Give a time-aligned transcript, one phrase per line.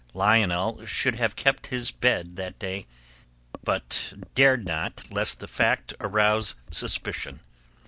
[0.15, 2.87] Lionel should have kept his bed that day,
[3.63, 7.39] but dared not, lest the fact should arouse suspicion.